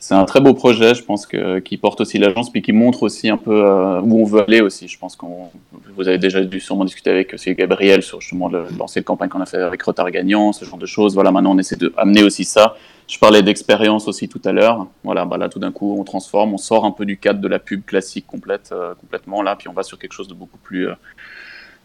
[0.00, 3.04] c'est un très beau projet, je pense, que, qui porte aussi l'agence, puis qui montre
[3.04, 4.86] aussi un peu euh, où on veut aller aussi.
[4.86, 5.48] Je pense qu'on,
[5.96, 9.40] vous avez déjà dû sûrement discuter avec aussi Gabriel sur justement le- l'ancienne campagne qu'on
[9.40, 11.14] a fait avec Retard Gagnant, ce genre de choses.
[11.14, 12.76] Voilà, maintenant on essaie de amener aussi ça.
[13.08, 14.86] Je parlais d'expérience aussi tout à l'heure.
[15.04, 17.48] Voilà, bah là tout d'un coup on transforme, on sort un peu du cadre de
[17.48, 20.88] la pub classique complète, complètement là, puis on va sur quelque chose de beaucoup plus,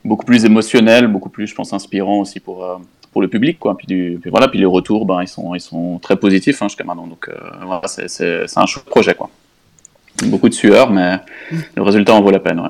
[0.04, 2.64] beaucoup plus émotionnel, beaucoup plus, je pense, inspirant aussi pour.
[2.64, 2.78] euh,
[3.12, 5.62] pour le public quoi puis, du, puis voilà puis les retours ben ils sont ils
[5.62, 7.34] sont très positifs hein, jusqu'à maintenant donc euh,
[7.66, 9.32] voilà c'est un chouette projet quoi
[10.26, 11.18] beaucoup de sueur mais
[11.76, 12.70] le résultat en vaut la peine ouais.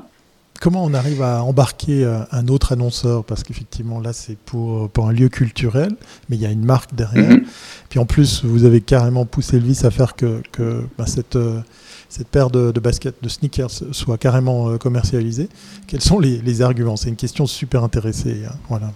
[0.62, 3.24] Comment on arrive à embarquer euh, un autre annonceur?
[3.24, 5.96] Parce qu'effectivement, là, c'est pour, pour un lieu culturel,
[6.28, 7.30] mais il y a une marque derrière.
[7.32, 7.44] Mhm.
[7.90, 11.38] Puis en plus, vous avez carrément poussé le vice à faire que, que bah, cette,
[11.38, 11.62] euh,
[12.10, 15.48] cette paire de, de baskets, de sneakers, soit carrément euh, commercialisée.
[15.88, 16.98] Quels sont les, les arguments?
[16.98, 18.42] C'est une question super intéressée.
[18.46, 18.92] hein, Voilà.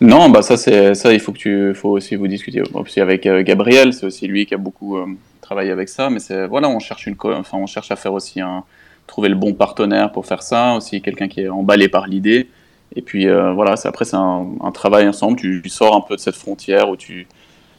[0.00, 3.24] non bah ça c'est ça il faut que tu faut aussi vous discuter aussi avec
[3.24, 5.06] euh, Gabriel c'est aussi lui qui a beaucoup euh,
[5.40, 6.08] travailler avec ça.
[6.10, 8.64] Mais c'est voilà, on cherche une, enfin, on cherche à faire aussi un,
[9.12, 12.48] trouver le bon partenaire pour faire ça, aussi quelqu'un qui est emballé par l'idée.
[12.96, 15.36] Et puis euh, voilà, après c'est un, travail ensemble.
[15.36, 17.26] Tu, sors un peu de cette frontière où tu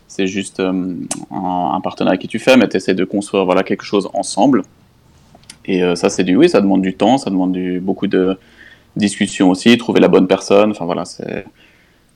[0.08, 0.94] c'est juste un,
[1.32, 4.62] un, partenariat qui tu fais, mais tu essaies de construire voilà quelque chose ensemble.
[5.66, 8.38] Et ça c'est du oui, ça demande du temps, ça demande du, beaucoup de
[8.96, 10.70] discussion aussi, trouver la bonne personne.
[10.70, 11.46] Enfin voilà, c'est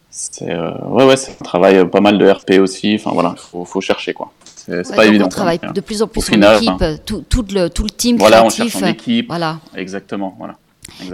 [0.10, 2.96] c'est euh, ouais, ouais, c'est un travail pas mal de RP aussi.
[2.96, 4.32] Enfin voilà, faut, faut chercher quoi.
[4.46, 5.26] C'est pas évident.
[5.26, 8.40] On travaille de plus en plus en équipe, tout, tout, le, tout le team voilà,
[8.40, 8.62] créatif.
[8.62, 9.28] on cherche en équipe.
[9.28, 9.60] Voilà.
[9.76, 10.56] Exactement, voilà.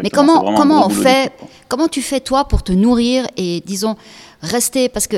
[0.02, 1.32] Mais comment, comment on fait,
[1.68, 3.96] comment tu fais toi pour te nourrir et disons
[4.42, 5.18] rester parce que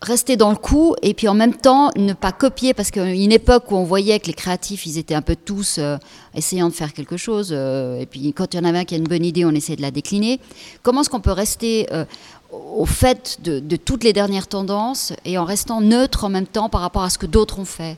[0.00, 2.74] rester dans le coup et puis en même temps ne pas copier?
[2.74, 5.96] Parce qu'une époque où on voyait que les créatifs ils étaient un peu tous euh,
[6.34, 8.94] essayant de faire quelque chose euh, et puis quand il y en avait un qui
[8.94, 10.40] a une bonne idée on essayait de la décliner
[10.82, 12.04] comment est-ce qu'on peut rester euh,
[12.50, 16.80] au fait de, toutes les dernières tendances et en restant neutre en même temps par
[16.80, 17.96] rapport à ce que d'autres ont fait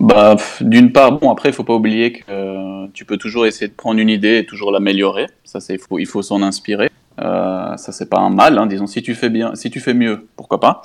[0.00, 3.72] bah, d'une part, bon, après, il faut pas oublier que tu peux toujours essayer de
[3.72, 5.28] prendre une idée et toujours l'améliorer.
[5.44, 6.90] Ça, c'est, il faut, il faut s'en inspirer.
[7.20, 8.86] Euh, ça c'est pas un mal, hein, disons.
[8.86, 10.82] Si tu fais bien, si tu fais mieux, pourquoi pas?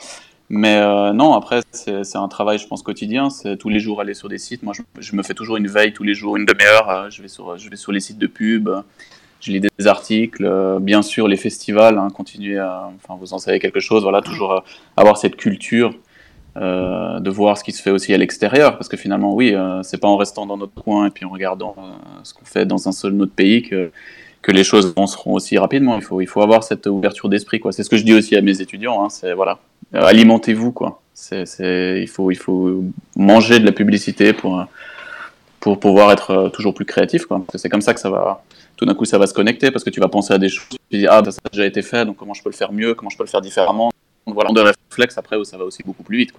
[0.50, 3.30] Mais euh, non, après c'est un travail, je pense quotidien.
[3.30, 4.64] C'est tous les jours aller sur des sites.
[4.64, 6.90] Moi, je, me fais toujours une veille tous les jours, une demi-heure.
[6.90, 8.70] Euh, je vais sur, je vais sur les sites de pub.
[9.40, 10.48] Je lis des articles,
[10.82, 14.64] bien sûr les festivals, hein, continuer à, enfin vous en savez quelque chose, voilà, toujours
[14.96, 15.94] avoir cette culture
[16.56, 20.08] de voir ce qui se fait aussi à l'extérieur, parce que finalement, oui, c'est pas
[20.08, 21.76] en restant dans notre coin et puis en regardant
[22.24, 23.92] ce qu'on fait dans un seul autre pays que
[24.48, 25.98] que les choses avanceront aussi rapidement.
[25.98, 27.74] Il faut, il faut avoir cette ouverture d'esprit, quoi.
[27.74, 29.04] C'est ce que je dis aussi à mes étudiants.
[29.04, 29.60] Hein, c'est voilà,
[29.94, 31.02] alimentez-vous, quoi.
[31.14, 32.84] C'est, il faut, il faut
[33.16, 34.66] manger de la publicité pour
[35.60, 37.44] pour pouvoir être euh, toujours plus créatif, quoi.
[37.56, 38.44] c'est comme ça que ça va.
[38.78, 40.78] Tout d'un coup, ça va se connecter parce que tu vas penser à des choses.
[40.90, 42.94] Tu dis ah, ça a déjà été fait, donc comment je peux le faire mieux,
[42.94, 43.92] comment je peux le faire différemment?
[44.34, 46.34] voilà, de réflexe après où ça va aussi beaucoup plus vite.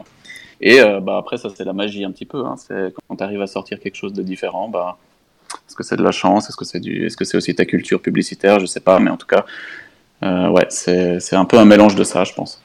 [0.61, 2.45] Et euh, bah après, ça c'est la magie un petit peu.
[2.45, 2.57] Hein.
[2.57, 4.99] C'est quand tu arrives à sortir quelque chose de différent, bah
[5.67, 6.49] est-ce que c'est de la chance?
[6.49, 7.07] Est-ce que c'est du...
[7.07, 8.61] Est-ce que aussi ta culture publicitaire?
[8.61, 9.47] Je sais pas, mais en tout cas,
[10.23, 12.61] euh, ouais, c'est un peu un mélange de ça, je pense.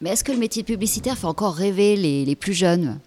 [0.00, 2.98] Mais est-ce que le métier publicitaire fait encore rêver les, les plus jeunes?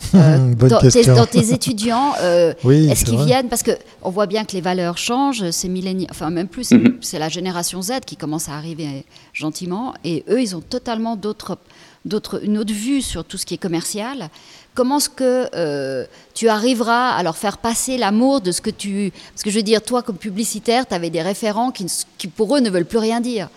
[0.14, 3.48] euh, dans, tes, dans, tes, étudiants, euh, est-ce qu'ils viennent?
[3.48, 5.70] Parce qu'on voit bien que les valeurs changent, c'est
[6.10, 6.98] enfin même plus, mhm.
[7.00, 11.58] c'est la génération Z qui commence à arriver gentiment, et eux, ils ont totalement d'autres,
[12.04, 14.30] d'autres, une autre vue sur tout ce qui est commercial.
[14.74, 19.12] Comment est-ce que euh, tu arriveras à leur faire passer l'amour de ce que tu...
[19.34, 21.86] Parce que je veux dire, toi, comme publicitaire, tu avais des référents qui,
[22.18, 23.48] qui, pour eux, ne veulent plus rien dire.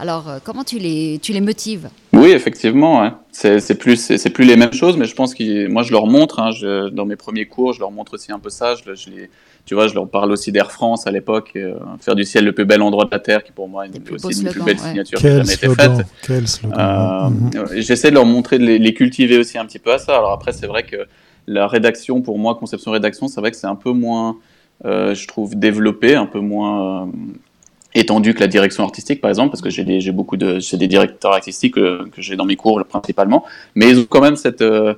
[0.00, 1.90] Alors, euh, comment tu les, tu les motives?
[2.14, 3.12] Oui, effectivement.
[3.32, 6.40] C'est plus, c'est plus les mêmes choses, mais je pense que moi, je leur montre.
[6.40, 6.50] Hein,
[6.90, 8.74] dans mes premiers cours, je leur montre aussi un peu ça.
[8.74, 9.30] Je, je les,
[9.66, 12.52] tu vois, je leur parle aussi d'Air France à l'époque, euh, faire du ciel le
[12.52, 15.18] plus bel endroit de la Terre, qui pour moi est aussi une plus belle signature
[15.18, 16.06] qui a jamais été faite.
[16.22, 17.34] Quel slogan.
[17.52, 17.66] Mhm.
[17.76, 20.16] J'essaie de leur montrer, de les, cultiver aussi un petit peu à ça.
[20.16, 20.96] Alors après, c'est vrai que
[21.46, 24.38] la rédaction, pour moi, conception rédaction, c'est vrai que c'est un peu moins,
[24.86, 27.08] euh, je trouve, développé, un peu moins
[27.94, 31.74] étendu que la direction artistique, par exemple, parce que j'ai beaucoup de, des directeurs artistiques
[31.74, 34.94] que, que j'ai dans mes cours principalement, mais ils ont quand même cette, euh,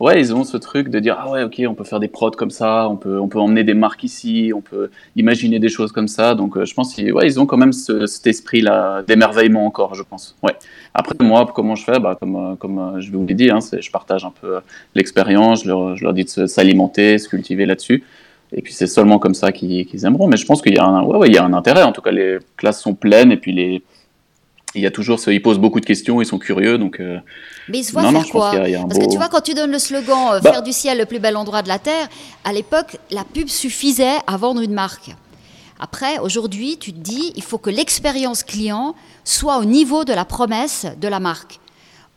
[0.00, 2.32] ouais, ils ont ce truc de dire ah ouais, ok, on peut faire des prods
[2.32, 5.92] comme ça, on peut, on peut emmener des marques ici, on peut imaginer des choses
[5.92, 9.94] comme ça, donc euh, je pense qu'ils, ouais, ont quand même cet esprit-là d'émerveillement encore,
[9.94, 10.36] je pense.
[10.42, 10.56] Ouais.
[10.94, 13.90] Après moi, comment je fais, bah, comme, euh, comme je vous l'ai dit, hein, je
[13.90, 14.58] partage un peu
[14.96, 18.02] l'expérience, je leur, je leur dis de s'alimenter, se cultiver là-dessus.
[18.54, 20.28] Et puis c'est seulement comme ça qu'ils aimeront.
[20.28, 21.82] Mais je pense qu'il y, a un, ouais, ouais, il y a un intérêt.
[21.82, 23.82] En tout cas, les classes sont pleines et puis les,
[24.74, 27.00] il y a toujours, ils posent beaucoup de questions, ils sont curieux, donc.
[27.00, 27.18] Euh,
[27.68, 30.34] mais ils se voient faire quoi Parce que tu vois, quand tu donnes le slogan
[30.34, 32.08] euh, bah "Faire du ciel le plus bel endroit de la terre",
[32.44, 35.10] à l'époque, la pub suffisait à vendre une marque.
[35.78, 40.24] Après, aujourd'hui, tu te dis, il faut que l'expérience client soit au niveau de la
[40.24, 41.58] promesse de la marque.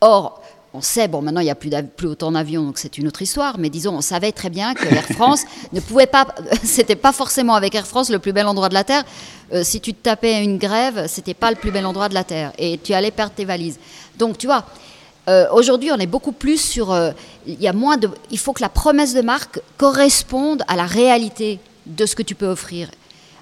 [0.00, 0.40] Or,
[0.76, 3.22] on sait, bon, maintenant il n'y a plus, plus autant d'avions, donc c'est une autre
[3.22, 6.26] histoire, mais disons, on savait très bien que Air France ne pouvait pas,
[6.62, 9.04] c'était pas forcément avec Air France le plus bel endroit de la Terre.
[9.52, 12.24] Euh, si tu te tapais une grève, c'était pas le plus bel endroit de la
[12.24, 13.78] Terre et tu allais perdre tes valises.
[14.18, 14.66] Donc, tu vois,
[15.28, 16.92] euh, aujourd'hui, on est beaucoup plus sur.
[16.92, 17.10] Euh,
[17.46, 18.10] il y a moins de.
[18.30, 22.34] Il faut que la promesse de marque corresponde à la réalité de ce que tu
[22.34, 22.90] peux offrir.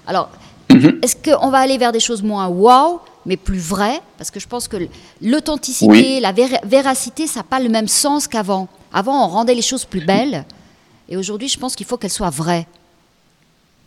[0.07, 0.29] Alors,
[0.69, 0.99] mhm.
[1.01, 4.47] est-ce qu'on va aller vers des choses moins wow mais plus vrai, parce que je
[4.47, 4.77] pense que
[5.21, 6.33] l'authenticité, la
[6.63, 8.67] véracité, ça n'a pas le même sens qu'avant.
[8.93, 10.45] Avant, on rendait les choses plus belles,
[11.09, 12.67] et aujourd'hui, je pense qu'il faut qu'elles soient vraies.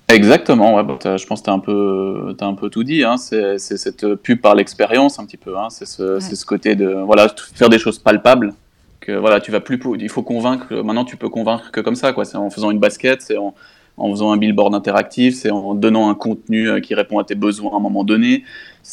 [0.08, 3.04] Exactement, ouais, bah, je pense que tu as, un peu, as un peu tout dit.
[3.04, 3.16] Hein.
[3.18, 5.58] C'est cette pub par l'expérience, un petit peu.
[5.58, 5.68] Hein.
[5.70, 8.54] C'est ce, ce, côté de voilà, faire des choses palpables.
[9.00, 10.74] Que, voilà, tu vas plus, il faut convaincre.
[10.76, 12.14] Maintenant, tu peux convaincre que comme ça.
[12.24, 13.54] C'est en faisant une basket, c'est en,
[13.98, 17.34] en faisant un billboard interactif, c'est en donnant un contenu euh, qui répond à tes
[17.34, 18.44] besoins à un moment donné.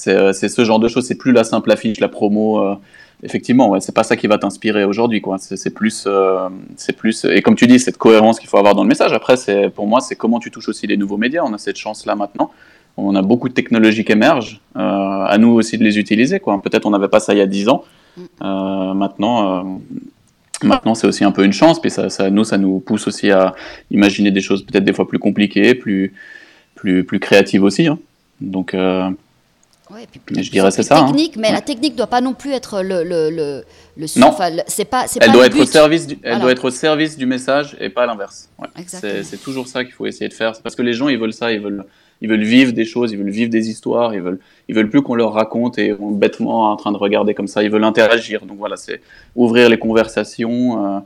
[0.08, 1.06] Euh, c'est ce genre de choses.
[1.06, 2.60] C'est plus la simple affiche, la promo.
[2.60, 2.76] Euh,
[3.24, 5.38] effectivement, ouais, c'est pas ça qui va t'inspirer aujourd'hui, quoi.
[5.38, 6.08] C'est plus,
[6.76, 9.14] c'est plus, et comme tu dis, cette cohérence qu'il faut avoir dans le message.
[9.14, 11.44] Après, c'est, pour moi, c'est comment tu touches aussi les nouveaux médias.
[11.46, 12.52] On a cette chance-là maintenant.
[12.98, 14.62] On a beaucoup de technologies qui émergent.
[14.76, 16.62] À nous aussi de les utiliser, quoi.
[16.62, 17.84] Peut-être on n'avait pas ça il y a 10 ans.
[18.42, 19.80] Euh, maintenant,
[20.68, 21.80] maintenant, c'est aussi un peu une chance.
[21.80, 23.56] Puis ça, ça, nous, ça nous pousse aussi à
[23.92, 26.14] imaginer des choses peut-être des fois plus compliquées, plus,
[26.76, 27.88] plus, plus créatives aussi.
[27.88, 28.00] Hein.
[28.42, 28.74] Donc,
[29.92, 30.98] Ouais, puis je dirais c'est ça.
[30.98, 31.06] Hein.
[31.06, 33.64] Technique, mais la technique ne doit pas non plus être le le le,
[33.98, 34.36] le non.
[34.66, 37.78] c'est pas elle doit être au service du, elle doit être au service du message
[37.80, 38.50] et pas l'inverse.
[38.58, 38.68] Ouais.
[38.88, 40.54] C'est toujours ça qu'il faut essayer de faire.
[40.64, 41.84] Parce que les gens ils veulent ça, ils veulent
[42.22, 45.02] ils veulent vivre des choses, ils veulent vivre des histoires, ils veulent ils veulent plus
[45.02, 47.64] qu'on leur raconte et on bêtement en train de regarder comme ça.
[47.64, 48.46] Ils veulent interagir.
[48.46, 49.02] Donc voilà, c'est
[49.36, 50.86] ouvrir les conversations.
[50.86, 51.00] Euh,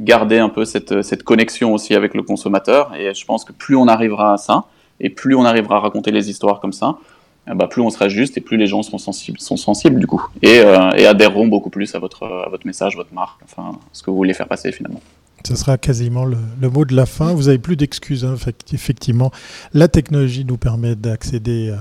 [0.00, 3.76] garder un peu cette, cette connexion aussi avec le consommateur et je pense que plus
[3.76, 4.64] on arrivera à ça
[5.00, 6.98] et plus on arrivera à raconter les histoires comme ça,
[7.46, 10.06] ah bah, plus on sera juste et plus les gens sont sensibles, sont sensibles du
[10.06, 13.78] coup, et, euh, et adhéreront beaucoup plus à votre, à votre message, votre marque, enfin,
[13.92, 15.00] ce que vous voulez faire passer finalement.
[15.46, 17.32] Ce sera quasiment le, mot de la fin.
[17.32, 18.24] Vous n'avez plus d'excuses.
[18.24, 18.34] Hein.
[18.72, 19.30] Effectivement,
[19.74, 21.72] la technologie nous permet d'accéder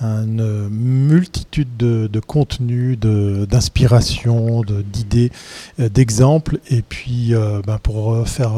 [0.00, 5.30] à une multitude de, contenus, d'inspiration, d'idées,
[5.78, 6.58] euh, d'exemples.
[6.70, 8.54] Et puis, euh, ben, pour faire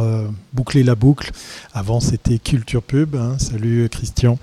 [0.55, 1.33] boucler la boucle,
[1.75, 3.15] avant c'était Culture Pub.
[3.15, 3.37] Hein.
[3.39, 4.39] Salut Christian,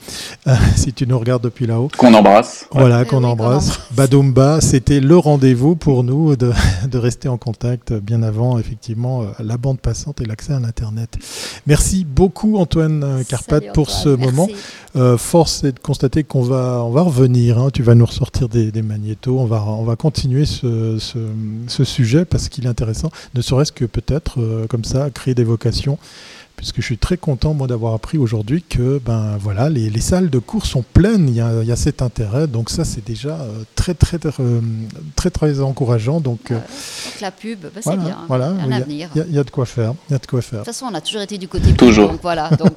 [0.76, 1.90] si tu nous regardes depuis là-haut.
[1.98, 2.68] Qu'on embrasse.
[2.72, 3.80] Voilà, qu'on embrasse.
[3.96, 6.54] Badomba, c'était le rendez-vous pour nous de,
[6.88, 11.18] de, rester en contact bien avant, effectivement, la bande passante et l'accès à l'Internet.
[11.68, 14.48] Merci beaucoup Antoine euh, Carpate pour ce moment.
[14.96, 17.70] Euh, force est de constater qu'on va, on va revenir, hein.
[17.74, 22.48] tu vas nous ressortir des, magnétos, on va, on va continuer ce, ce, sujet parce
[22.48, 25.98] qu'il est intéressant, ne serait-ce que peut-être euh, comme ça, créer des vocations
[26.56, 30.30] puisque je suis très content moi d'avoir appris aujourd'hui que ben voilà les, les, salles
[30.30, 33.06] de cours sont pleines, il y a, il y a cet intérêt, donc ça c'est
[33.06, 34.32] déjà euh, très, très très
[35.16, 36.20] très très encourageant.
[36.20, 36.60] Donc, euh,
[37.22, 39.10] la pub, ben, c'est bien, voilà, un avenir.
[39.16, 40.60] Il y, a de quoi faire, il y a de quoi faire.
[40.60, 42.10] De toute façon, on a toujours été du côté toujours.
[42.10, 42.74] donc voilà, donc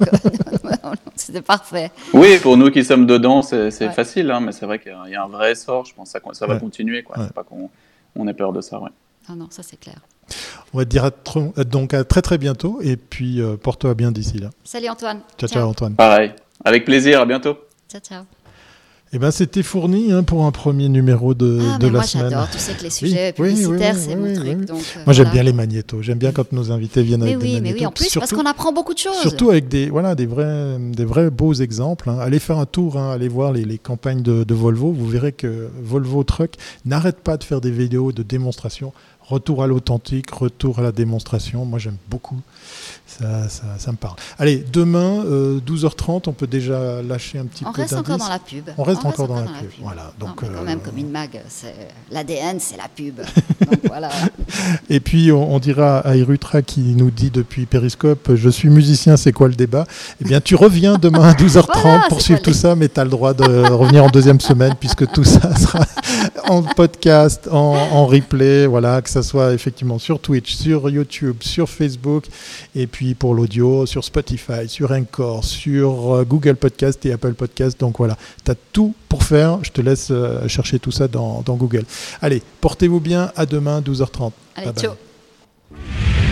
[1.15, 1.91] c'était parfait.
[2.13, 5.23] Oui, pour nous qui sommes dedans, c'est facile, hein, mais c'est vrai qu'il y a
[5.23, 5.85] un vrai essor.
[5.85, 7.15] Je pense que ça, ça va continuer, quoi.
[7.33, 7.69] Pas qu'on
[8.15, 8.89] on ait peur de ça, ouais.
[9.29, 9.99] Ah non, ça c'est clair.
[10.73, 11.11] On va te dire à
[11.63, 14.49] donc à très très bientôt et puis euh, porte-toi bien d'ici là.
[14.63, 15.21] Salut Antoine.
[15.37, 15.95] Ciao, ciao, Antoine.
[15.95, 16.33] Pareil.
[16.65, 17.57] Avec plaisir, à bientôt.
[17.89, 18.23] Ciao ciao.
[19.13, 22.29] Eh ben, c'était fourni hein, pour un premier numéro de, ah, de la moi, semaine.
[22.29, 24.65] J'adore, tu sais que les sujets publicitaires, c'est mon truc.
[24.65, 26.01] Donc, euh, moi, j'aime bien les magnétos.
[26.01, 27.63] J'aime bien quand nos invités viennent avec des magnétos.
[27.63, 29.15] Mais oui, en plus, parce qu'on apprend beaucoup de choses.
[29.21, 32.09] Surtout avec des, voilà, des, vrais, des vrais beaux exemples.
[32.09, 32.19] Hein.
[32.19, 34.91] Allez faire un tour, hein, allez voir les, les campagnes de, de, Volvo.
[34.91, 38.91] Vous verrez que Volvo Truck n'arrête pas de faire des vidéos de démonstration
[39.27, 41.65] retour à l'authentique, retour à la démonstration.
[41.65, 42.39] Moi, j'aime beaucoup.
[43.05, 44.15] Ça, ça, me parle.
[44.37, 48.27] Allez, demain, 12h30, euh, on peut déjà lâcher un petit on peu reste encore dans
[48.27, 48.69] la pub.
[48.77, 49.69] On reste, encore, dans, la, pub.
[49.81, 50.11] Voilà.
[50.19, 51.41] Donc, quand même, comme une mag,
[52.11, 53.21] l'ADN, c'est la pub.
[53.87, 54.09] voilà.
[54.89, 59.31] Et puis, on, dira à Irutra qui nous dit depuis Periscope Je suis musicien, c'est
[59.31, 59.85] quoi le débat?
[60.21, 63.09] Eh bien, tu reviens demain à 12h30 pour suivre tout ça, mais tu as le
[63.09, 65.85] droit de revenir en deuxième semaine puisque tout ça sera
[66.45, 68.65] en podcast, en, en replay.
[68.65, 72.25] Voilà, que ce soit effectivement sur Twitch, sur YouTube, sur Facebook.
[72.75, 77.79] Et puis, pour l'audio sur Spotify, sur Encore, sur euh, Google Podcast et Apple Podcast.
[77.79, 79.59] Donc voilà, tu as tout pour faire.
[79.63, 81.85] Je te laisse euh, chercher tout ça dans, dans Google.
[82.21, 83.31] Allez, portez-vous bien.
[83.35, 84.31] À demain, 12h30.
[84.55, 86.26] Allez, ciao.